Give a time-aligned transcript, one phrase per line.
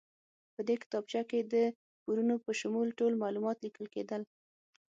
[0.55, 1.55] په دې کتابچه کې د
[2.03, 4.21] پورونو په شمول ټول معلومات لیکل کېدل.